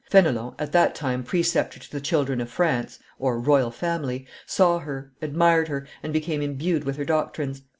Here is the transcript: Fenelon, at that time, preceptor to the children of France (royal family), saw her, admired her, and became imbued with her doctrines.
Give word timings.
Fenelon, 0.09 0.55
at 0.57 0.71
that 0.71 0.95
time, 0.95 1.21
preceptor 1.23 1.77
to 1.79 1.91
the 1.91 2.01
children 2.01 2.41
of 2.41 2.49
France 2.49 2.97
(royal 3.19 3.69
family), 3.69 4.25
saw 4.47 4.79
her, 4.79 5.11
admired 5.21 5.67
her, 5.67 5.85
and 6.01 6.11
became 6.11 6.41
imbued 6.41 6.85
with 6.85 6.95
her 6.97 7.05
doctrines. 7.05 7.61